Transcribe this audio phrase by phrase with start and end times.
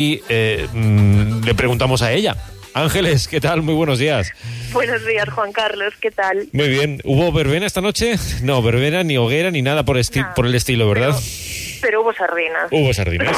[0.00, 2.34] y eh, mm, le preguntamos a ella.
[2.72, 3.60] Ángeles, ¿qué tal?
[3.60, 4.32] Muy buenos días.
[4.72, 6.48] Buenos días, Juan Carlos, ¿qué tal?
[6.52, 7.00] Muy bien.
[7.04, 8.14] ¿Hubo verbena esta noche?
[8.42, 10.34] No, verbena, ni hoguera, ni nada por, esti- Nada.
[10.34, 11.14] por el estilo, ¿verdad?
[11.82, 13.36] Pero hubo sardinas, Hubo sardinas.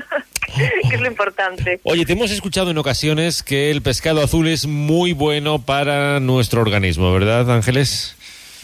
[0.90, 1.80] que es lo importante.
[1.84, 6.60] Oye, te hemos escuchado en ocasiones que el pescado azul es muy bueno para nuestro
[6.60, 8.14] organismo, ¿verdad, Ángeles?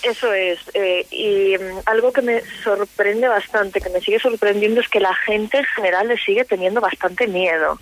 [0.03, 0.59] Eso es.
[0.75, 5.15] eh, y mm, algo que me sorprende bastante, que me sigue sorprendiendo, es que la
[5.15, 7.79] gente en general le sigue teniendo bastante miedo.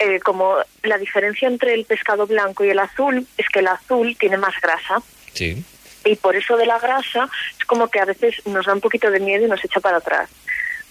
[0.00, 4.16] Eh, como la diferencia entre el pescado blanco y el azul es que el azul
[4.18, 5.02] tiene más grasa.
[5.34, 5.62] Sí.
[6.04, 7.28] y por eso de la grasa
[7.58, 9.98] es como que a veces nos da un poquito de miedo y nos echa para
[9.98, 10.28] atrás.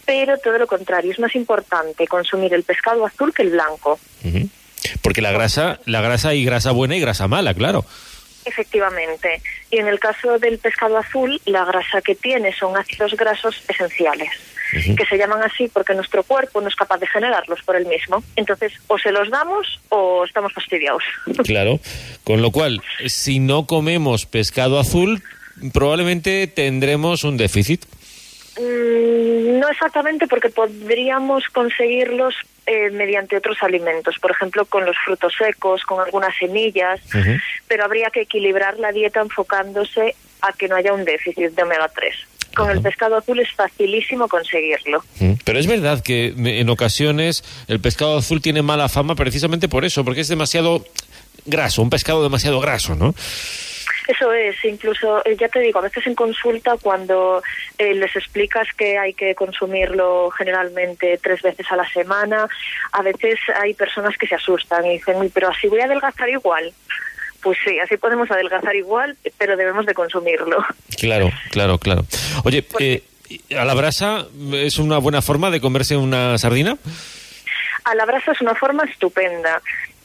[0.06, 4.00] Pero todo lo contrario, es más importante consumir el pescado azul que el blanco.
[5.02, 7.84] Porque la grasa, la grasa hay grasa buena y grasa mala, claro.
[8.48, 9.42] Efectivamente.
[9.70, 14.30] Y en el caso del pescado azul, la grasa que tiene son ácidos grasos esenciales,
[14.72, 18.24] que se llaman así porque nuestro cuerpo no es capaz de generarlos por él mismo.
[18.36, 21.04] Entonces, o se los damos o estamos fastidiados.
[21.46, 21.80] Claro.
[22.24, 25.22] Con lo cual, si no comemos pescado azul,
[25.74, 27.86] probablemente tendremos un déficit.
[28.60, 35.34] Mm, No exactamente, porque podríamos conseguirlos eh, mediante otros alimentos, por ejemplo, con los frutos
[35.38, 37.38] secos, con algunas semillas, Ujú.
[37.68, 41.90] Pero habría que equilibrar la dieta enfocándose a que no haya un déficit de omega
[41.90, 42.16] 3.
[42.56, 45.04] Con el pescado azul es facilísimo conseguirlo.
[45.20, 45.34] Mm.
[45.44, 50.04] Pero es verdad que en ocasiones el pescado azul tiene mala fama precisamente por eso,
[50.04, 50.84] porque es demasiado
[51.46, 53.14] graso, un pescado demasiado graso, ¿no?
[54.08, 57.44] Eso es, incluso, eh, ya te digo, a veces en consulta cuando
[57.78, 62.48] eh, les explicas que hay que consumirlo generalmente tres veces a la semana,
[62.94, 66.30] a veces hay personas que se asustan y dicen, "Uy, pero así voy a adelgazar
[66.30, 66.74] igual.
[67.48, 70.58] Pues sí, así podemos adelgazar igual, pero debemos de consumirlo.
[71.00, 72.06] Claro, claro, claro.
[72.44, 76.78] Oye, Porque- eh, ¿a la brasa es una buena forma de comerse una sardina?
[77.86, 79.62] A la brasa es una forma estupenda.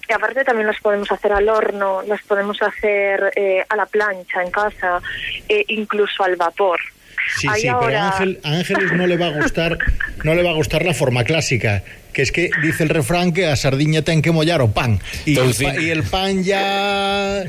[0.08, 4.40] Y aparte también las podemos hacer al horno, las podemos hacer eh, a la plancha
[4.40, 5.00] en casa,
[5.48, 6.78] eh, incluso al vapor.
[7.38, 9.78] Sí, sí, pero a Ángel, a Ángeles no le va a gustar,
[10.22, 13.46] no le va a gustar la forma clásica, que es que dice el refrán que
[13.46, 15.00] a sardiña ten que mollar o pan.
[15.24, 17.42] Y, el, pa- y el pan ya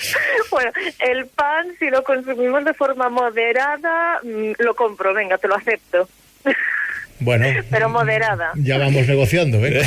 [0.50, 5.56] Bueno, el pan, si lo consumimos de forma moderada, mm, lo compro, venga, te lo
[5.56, 6.08] acepto.
[7.20, 8.52] bueno, Pero moderada.
[8.56, 9.80] ya vamos negociando, ¿eh?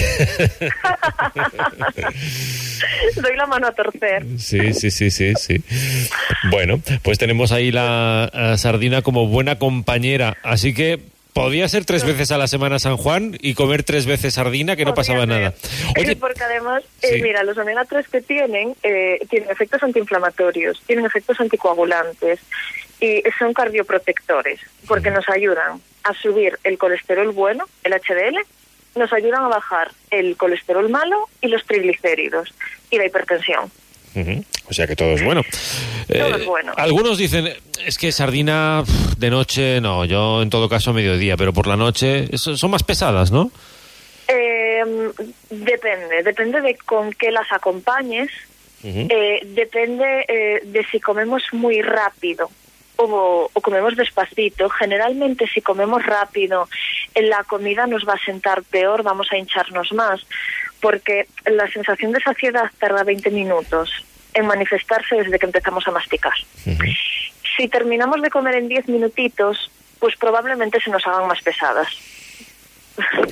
[3.15, 4.25] Doy la mano a torcer.
[4.37, 5.63] Sí, sí, sí, sí, sí.
[6.49, 10.99] Bueno, pues tenemos ahí la sardina como buena compañera, así que
[11.33, 14.85] podía ser tres veces a la semana San Juan y comer tres veces sardina, que
[14.85, 15.27] no Podría pasaba ser.
[15.29, 15.53] nada.
[15.99, 17.21] Oye, Porque además, eh, Sí.
[17.21, 22.39] mira, los omega 3 que tienen eh, tienen efectos antiinflamatorios, tienen efectos anticoagulantes
[22.99, 28.37] y son cardioprotectores, porque nos ayudan a subir el colesterol bueno, el HDL,
[28.95, 32.53] nos ayudan a bajar el colesterol malo y los triglicéridos
[32.91, 33.71] y la hipertensión.
[34.69, 35.41] O sea que todo es bueno.
[36.09, 36.73] Eh, Todo es bueno.
[36.77, 37.49] Algunos dicen,
[37.85, 38.83] es que sardina
[39.17, 42.83] de noche, no, yo en todo caso a mediodía, pero por la noche son más
[42.83, 43.51] pesadas, ¿no?
[44.27, 44.83] Eh,
[45.49, 48.29] depende, depende de con qué las acompañes,
[48.83, 49.07] Ujú.
[49.09, 52.49] eh, depende eh, de si comemos muy rápido
[52.97, 54.69] o, o comemos despacito.
[54.69, 56.67] Generalmente si comemos rápido,
[57.15, 60.21] en la comida nos va a sentar peor, vamos a hincharnos más,
[60.83, 63.89] porque la sensación de saciedad tarda 20 minutos
[64.33, 66.33] en manifestarse desde que empezamos a masticar.
[67.55, 71.87] Si terminamos de comer en 10 minutitos, pues probablemente se nos hagan más pesadas.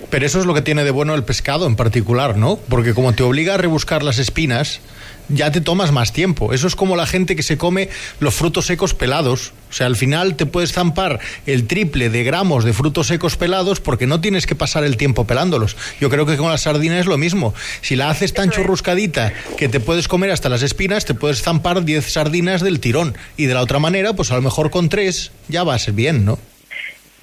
[0.09, 2.57] Pero eso es lo que tiene de bueno el pescado en particular, ¿no?
[2.69, 4.81] Porque como te obliga a rebuscar las espinas,
[5.29, 6.53] ya te tomas más tiempo.
[6.53, 7.89] Eso es como la gente que se come
[8.19, 9.53] los frutos secos pelados.
[9.69, 13.79] O sea, al final te puedes zampar el triple de gramos de frutos secos pelados
[13.79, 15.77] porque no tienes que pasar el tiempo pelándolos.
[15.99, 17.53] Yo creo que con la sardina es lo mismo.
[17.81, 21.85] Si la haces tan churruscadita que te puedes comer hasta las espinas, te puedes zampar
[21.85, 23.15] 10 sardinas del tirón.
[23.37, 25.93] Y de la otra manera, pues a lo mejor con tres ya va a ser
[25.93, 26.39] bien, ¿no?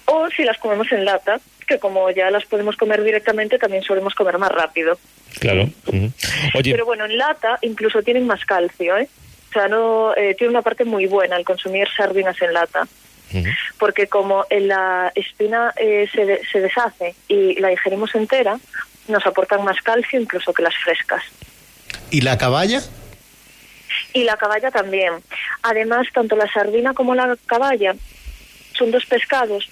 [0.07, 4.15] O si las comemos en lata, que como ya las podemos comer directamente, también solemos
[4.15, 4.99] comer más rápido.
[5.39, 5.69] Claro.
[6.55, 9.09] Oye, Pero bueno, en lata incluso tienen más calcio, ¿eh?
[9.51, 12.89] O sea, no, eh, tiene una parte muy buena el consumir sardinas en lata.
[13.79, 18.59] Porque como en la espina eh, se, de- se deshace y la ingerimos entera,
[19.07, 21.23] nos aportan más calcio incluso que las frescas.
[22.11, 22.81] ¿Y la caballa?
[24.15, 25.13] Y la caballa también.
[25.63, 27.95] Además, tanto la sardina como la caballa
[28.79, 29.69] son dos pescados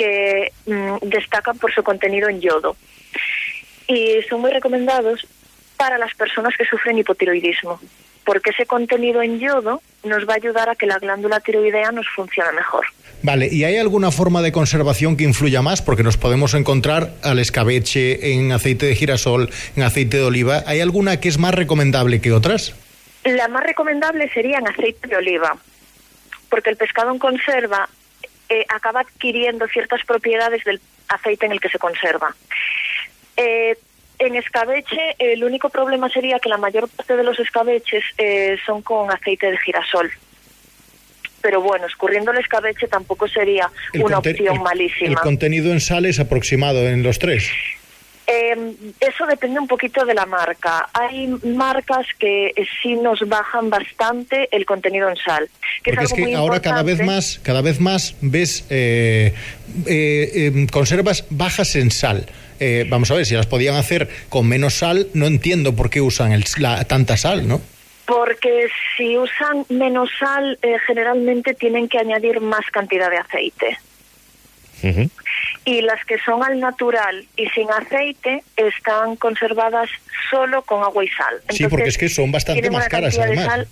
[0.00, 2.74] que mm, destacan por su contenido en yodo.
[3.86, 5.26] Y son muy recomendados
[5.76, 7.78] para las personas que sufren hipotiroidismo,
[8.24, 12.08] porque ese contenido en yodo nos va a ayudar a que la glándula tiroidea nos
[12.08, 12.86] funcione mejor.
[13.22, 15.82] Vale, ¿y hay alguna forma de conservación que influya más?
[15.82, 20.62] Porque nos podemos encontrar al escabeche en aceite de girasol, en aceite de oliva.
[20.66, 22.74] ¿Hay alguna que es más recomendable que otras?
[23.24, 25.58] La más recomendable sería en aceite de oliva,
[26.48, 27.86] porque el pescado en conserva
[28.50, 32.34] eh, acaba adquiriendo ciertas propiedades del aceite en el que se conserva.
[33.36, 33.76] Eh,
[34.18, 38.82] en escabeche, el único problema sería que la mayor parte de los escabeches eh, son
[38.82, 40.10] con aceite de girasol.
[41.40, 45.08] Pero bueno, escurriendo el escabeche tampoco sería El una opción malísima.
[45.08, 47.50] El contenido en sal es aproximado en los tres.
[48.32, 50.88] Eh, eso depende un poquito de la marca.
[50.92, 55.48] Hay marcas que eh, sí nos bajan bastante el contenido en sal.
[55.82, 59.34] Que Porque es algo que muy ahora cada vez más, cada vez más ves eh,
[59.86, 62.26] eh, eh, conservas bajas en sal.
[62.60, 66.00] Eh, vamos a ver, si las podían hacer con menos sal, no entiendo por qué
[66.00, 67.60] usan el- la- tanta sal, ¿no?
[68.06, 68.66] Porque
[68.96, 73.78] si usan menos sal, eh, generalmente tienen que añadir más cantidad de aceite.
[74.82, 75.10] Ujú.
[75.64, 79.88] Y las que son al natural y sin aceite están conservadas
[80.30, 81.42] solo con agua y sal.
[81.50, 83.44] Sí, porque es que son bastante más caras, además.
[83.46, 83.68] sal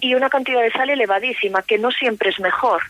[0.00, 2.82] y una cantidad de sal elevadísima, que no siempre es mejor.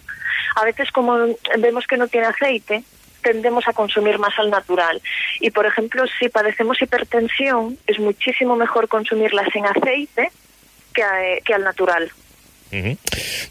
[0.57, 1.17] A veces, como
[1.59, 2.83] vemos que no tiene aceite,
[3.23, 5.01] tendemos a consumir más al natural.
[5.41, 10.31] Y, por ejemplo, si padecemos hipertensión, es muchísimo mejor consumirla sin aceite
[10.95, 12.11] que, a- que al natural.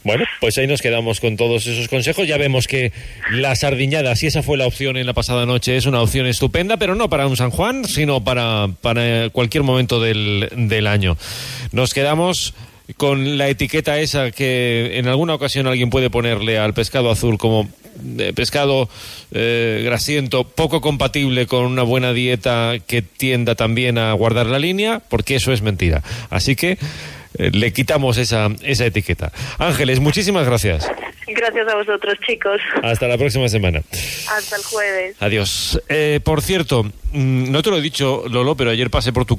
[0.04, 2.28] Bueno, pues ahí nos quedamos con todos esos consejos.
[2.28, 2.92] Ya vemos que
[3.32, 6.78] la sardiñada, si esa fue la opción en la pasada noche, es una opción estupenda,
[6.78, 8.70] pero no para un San Juan, sino para,
[9.32, 11.18] cualquier momento del, del año.
[11.72, 12.54] Nos quedamos
[12.98, 17.68] con la etiqueta esa que en alguna ocasión alguien puede ponerle al pescado azul como
[18.18, 18.90] eh, pescado
[19.32, 25.02] eh, grasiento, poco compatible con una buena dieta que tienda también a guardar la línea,
[25.10, 26.04] porque eso es mentira.
[26.30, 26.78] Así que
[27.38, 29.32] eh, le quitamos esa, esa etiqueta.
[29.58, 30.90] Ángeles, muchísimas gracias.
[31.28, 32.62] Gracias a vosotros, chicos.
[32.84, 33.82] Hasta la próxima semana.
[34.30, 35.16] Hasta el jueves.
[35.20, 35.82] Adiós.
[35.90, 39.34] Eh, por cierto, mm, no te lo he dicho, Lolo, pero ayer pasé por tu